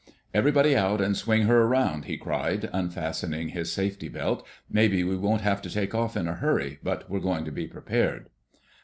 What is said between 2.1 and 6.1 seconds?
cried, unfastening his safety belt. "Maybe we won't have to take